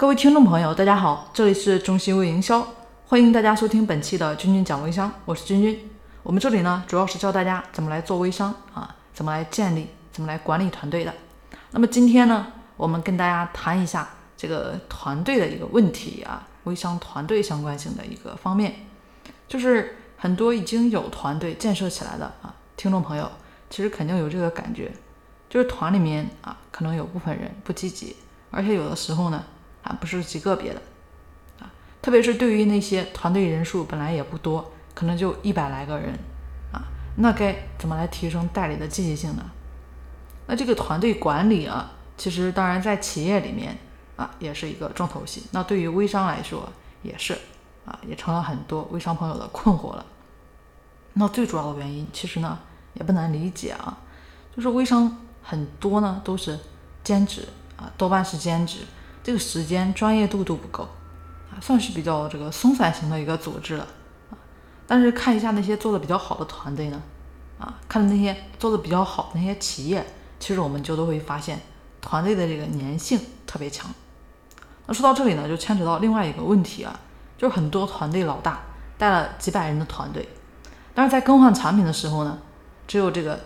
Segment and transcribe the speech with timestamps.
[0.00, 2.66] 各位听众朋友，大家好，这里是中心微营销，
[3.04, 5.90] 欢迎大家收听本期的君君讲微商，我是君君。
[6.22, 11.12] 我们这里呢，主要是教大家怎么来做微商啊，怎么来建立，怎么来管理团队的。
[11.72, 12.46] 那么今天呢，
[12.78, 14.08] 我们跟大家谈一下
[14.38, 18.86] 这个团队的一个问题啊，微商团队相关性的一个方面，
[19.46, 23.30] 就是很多已经有团队建设起来的啊，听众朋友，
[23.68, 24.90] 其实肯定有这个感觉，
[25.50, 28.16] 就是团里面啊，可能有部分人不积极，
[28.50, 29.44] 而且有的时候呢。
[29.82, 30.82] 啊，不是极个别的，
[31.60, 31.70] 啊，
[32.02, 36.12] 特别是对于那些团队人数本来也不多，可能就一百来个人，
[36.72, 36.82] 啊，
[37.16, 39.42] 那该怎么来提升代理的积极性呢？
[40.46, 43.78] 那这个团队管理啊，其实当然在企业里面
[44.16, 45.44] 啊，也是一个重头戏。
[45.52, 46.68] 那对于微商来说
[47.02, 47.38] 也是，
[47.86, 50.04] 啊，也成了很多微商朋友的困惑了。
[51.14, 52.58] 那最主要的原因其实呢，
[52.94, 53.98] 也不难理解啊，
[54.54, 56.58] 就是微商很多呢都是
[57.02, 58.80] 兼职啊，多半是兼职。
[59.22, 60.88] 这个时间专业度都不够
[61.50, 63.86] 啊，算是比较这个松散型的一个组织了
[64.30, 64.38] 啊。
[64.86, 67.00] 但是看一下那些做的比较好的团队呢，
[67.58, 70.04] 啊，看那些做的比较好的那些企业，
[70.38, 71.60] 其实我们就都会发现
[72.00, 73.90] 团队的这个粘性特别强。
[74.86, 76.98] 那说到这里呢，就牵扯到另外一个问题啊，
[77.36, 78.60] 就是很多团队老大
[78.98, 80.28] 带了几百人的团队，
[80.94, 82.38] 但是在更换产品的时候呢，
[82.88, 83.38] 只有这个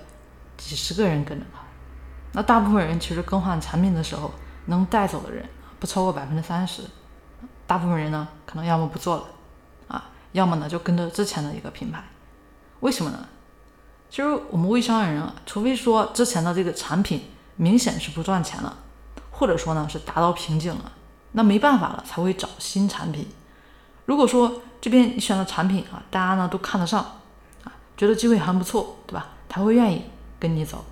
[0.57, 1.61] 几十个人跟着他。
[2.33, 4.33] 那大部分人其实更换产品的时候
[4.67, 5.45] 能带走的人。
[5.79, 6.83] 不超过百分之三十，
[7.67, 9.25] 大部分人呢，可能要么不做了，
[9.89, 12.03] 啊，要么呢就跟着之前的一个品牌，
[12.81, 13.27] 为什么呢？
[14.09, 17.25] 其实我们微商人啊，除非说之前的这个产品
[17.57, 18.77] 明显是不赚钱了，
[19.31, 20.93] 或者说呢是达到瓶颈了，
[21.33, 23.27] 那没办法了才会找新产品。
[24.07, 27.01] 如果说这边你选的产品啊，大家呢都看得上，
[27.65, 29.29] 啊，觉得机会还不错，对吧？
[29.49, 30.05] 他会愿意
[30.39, 30.85] 跟你走，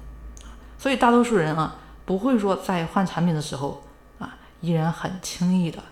[0.79, 3.83] 所以大多数人啊，不会说在换产品的时候。
[4.63, 5.83] 依然很轻易的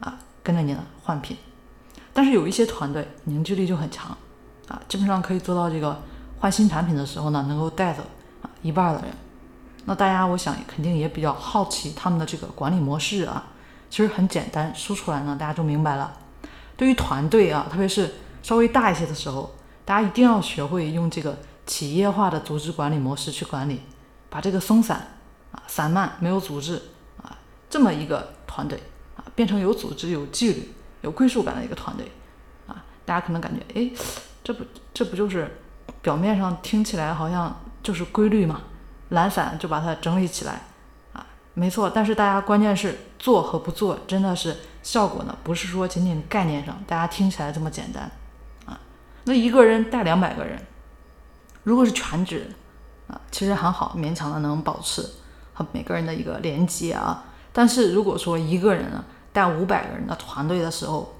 [0.00, 1.36] 啊跟着你的换品，
[2.14, 4.16] 但是有一些团队凝聚力就很强
[4.68, 6.00] 啊，基本上可以做到这个
[6.38, 8.02] 换新产品的时候呢，能够带走
[8.40, 9.10] 啊一半的人。
[9.84, 13.44] 那大家我想肯定也比较好奇他们的这个管理模式啊，
[13.90, 16.12] 其实很简单，说出来呢大家就明白了。
[16.76, 19.54] 对于团队啊，特别是稍微大一些的时候，
[19.84, 21.36] 大家一定要学会用这个
[21.66, 23.80] 企业化的组织管理模式去管理，
[24.28, 25.08] 把这个松散
[25.50, 26.80] 啊散漫没有组织。
[27.70, 28.78] 这么一个团队
[29.16, 30.72] 啊，变成有组织、有纪律、
[31.02, 32.10] 有归属感的一个团队
[32.66, 33.90] 啊，大家可能感觉，哎，
[34.42, 35.56] 这不这不就是
[36.02, 38.62] 表面上听起来好像就是规律嘛，
[39.10, 40.62] 懒散就把它整理起来
[41.12, 41.88] 啊，没错。
[41.88, 48.10] 但是大家关键是做和不做，真的是效果呢，不是说仅仅概念上大家听起来这么简单
[48.66, 48.78] 啊。
[49.24, 50.60] 那一个人带两百个人，
[51.62, 52.50] 如果是全职
[53.06, 55.08] 啊，其实还好，勉强的能保持
[55.54, 57.24] 和每个人的一个连接啊。
[57.52, 58.86] 但是如果说一个人
[59.32, 61.14] 带五百个人的团队的时候，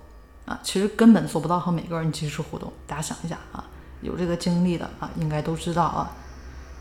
[0.46, 2.72] 啊，其实根本做不到和每个人及时互动。
[2.86, 3.64] 大家想一下啊，
[4.00, 6.10] 有这个经历的啊，应该都知道啊。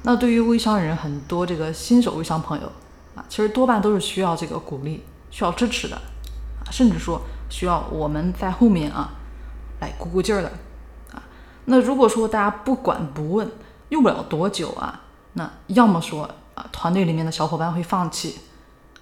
[0.03, 2.71] 那对于微商人很多这个新手微商朋友
[3.15, 9.11] 啊，其实多半都是需要这个鼓励、需要支持的啊，甚至说需要我们在后面啊
[9.81, 10.49] 来鼓鼓劲儿的
[11.13, 11.21] 啊。
[11.65, 13.51] 那如果说大家不管不问，
[13.89, 15.01] 用不了多久啊，
[15.33, 18.39] 那要么说啊，团队里面的小伙伴会放弃。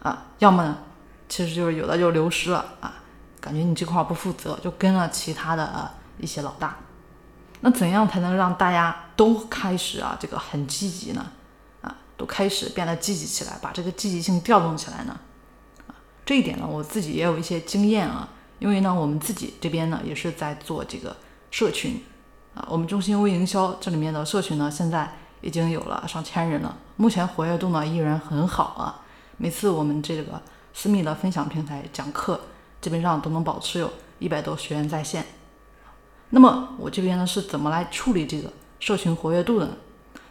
[0.02, 0.78] 啊，要么呢，
[1.28, 2.94] 其实就是有的就流失了啊，
[3.41, 6.78] 感觉你这块不负责，就跟了其他的啊一些老大。
[7.62, 11.25] 那怎样才能让大家都开始啊这个很积极呢？
[11.81, 15.19] 啊，都开始变得积极起来，把这个积极性调动起来呢？
[15.88, 21.18] 啊，这一点呢，我自己也有一些经验啊，因为呢，我们自己这边呢也是在做这个
[21.50, 22.03] 社群
[22.53, 29.02] 啊，我们中心微营销这里面的社群呢，现在已经有了上千人了，目前活跃度呢依然很好啊。
[29.38, 30.42] 每次我们这个
[30.74, 32.40] 私密的分享平台讲课，
[32.81, 35.25] 基本上都能保持有一百多学员在线。
[36.31, 39.74] 那么我这边呢是怎么来处理这个社群活跃度的呢？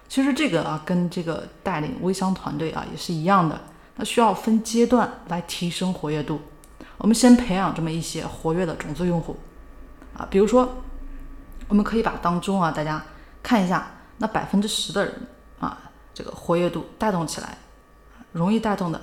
[0.09, 3.61] 其实这个啊跟这个带领微商团队啊也是一样的，
[3.95, 6.41] 那需要分阶段来提升活跃度。
[6.99, 9.37] 我们先培养这么一些活跃的种子用户
[10.17, 10.83] 啊，比如说
[11.69, 13.05] 我们可以把当中啊大家
[13.43, 13.89] 看一下
[14.19, 15.27] 那百分之十的人
[15.61, 15.79] 啊
[16.13, 17.57] 这个活跃度带动起来。
[18.37, 19.01] 容易带动的，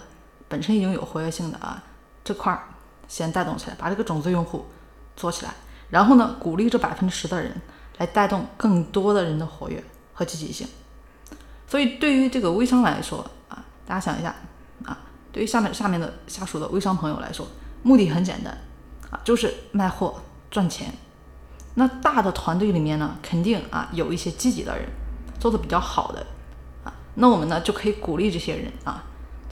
[0.47, 1.81] 本身已经有活跃性的啊，
[2.23, 2.67] 这块儿
[3.07, 4.67] 先带动起来，把这个种子用户
[5.15, 5.51] 做起来，
[5.89, 7.59] 然后呢，鼓励这百分之十的人
[7.97, 9.83] 来带动更多的人的活跃
[10.13, 10.67] 和积极性。
[11.67, 14.35] 所以对于这个微商来说啊，大家想一下
[14.85, 14.99] 啊，
[15.31, 17.47] 对于下面下面的下属的微商朋友来说，
[17.81, 18.55] 目的很简单
[19.09, 20.21] 啊，就是卖货
[20.51, 20.93] 赚钱。
[21.73, 24.87] 那大的团队里面呢，肯定啊有一些积极的人，
[25.39, 26.23] 做的比较好的
[26.83, 29.03] 啊，那我们呢就可以鼓励这些人啊。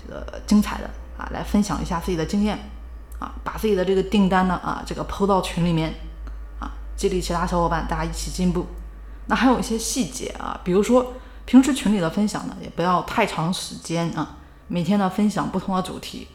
[0.01, 2.57] 这个精彩的啊，来分享一下自己的经验
[3.19, 5.93] 啊，把自己的这个订单呢啊这个抛到群里面
[6.59, 8.65] 啊，激励其他小伙伴，大家一起进步。
[9.27, 11.13] 那还有一些细节啊，比如说
[11.45, 14.37] 平时群里的分享呢，也不要太长时间啊，
[14.67, 16.27] 每天呢分享不同的主题，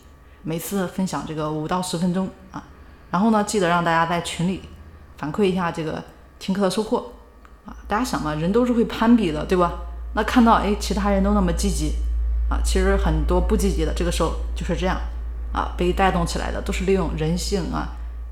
[0.42, 2.62] 每次分享这个五到十分钟啊，
[3.10, 4.62] 然后呢记得让大家在群里
[5.18, 6.02] 反馈一下这个
[6.38, 7.12] 听课的收获
[7.66, 7.74] 啊。
[7.88, 9.72] 大家想嘛，人都是会攀比的，对吧？
[10.14, 11.92] 那看到哎其他人都那么积极
[12.48, 14.98] 啊，其实很多不积极的，这个时候就是这样
[15.52, 17.88] 啊，被带动起来的都是利用人性啊，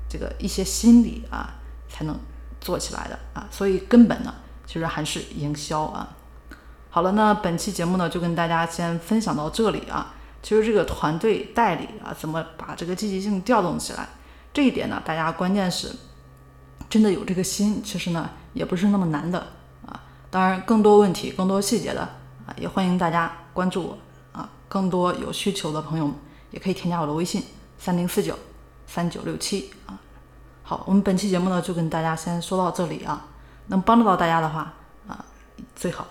[0.09, 1.55] 这个一些心理啊
[1.89, 2.17] 才能
[2.59, 4.33] 做起来的啊，所以根本呢。
[4.67, 6.09] 其实还是营销啊。
[6.89, 10.15] 好了，那本期节目呢，就跟大家先分享到这里啊。
[10.41, 14.09] 其实这个团队代理啊，怎么把这个积极性调动起来，
[14.51, 15.91] 这一点呢，大家关键是
[16.89, 19.39] 真的有这个心，其实呢也不是那么难的
[19.85, 20.01] 啊。
[20.31, 22.09] 当然，更多问题、更多细节的，
[22.57, 23.97] 也欢迎大家关注我
[24.31, 24.49] 啊。
[24.67, 26.15] 更多有需求的朋友们，
[26.51, 27.43] 也可以添加我的微信
[27.77, 28.37] 三零四九
[28.87, 29.99] 三九六七啊。
[30.63, 33.27] 好，我们本期节目呢，就跟大家先说到这里啊。
[33.67, 34.73] 能帮助到大家的话
[35.07, 35.25] 啊，
[35.75, 36.05] 最好。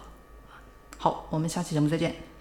[0.99, 2.34] 好，我们下期节目再见。